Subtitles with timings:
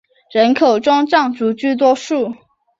[0.31, 2.33] 人口中藏族居多数。